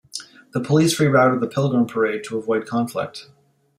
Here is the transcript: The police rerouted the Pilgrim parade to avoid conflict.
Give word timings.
The 0.53 0.59
police 0.59 0.97
rerouted 0.99 1.41
the 1.41 1.47
Pilgrim 1.47 1.85
parade 1.85 2.23
to 2.23 2.35
avoid 2.39 2.65
conflict. 2.65 3.29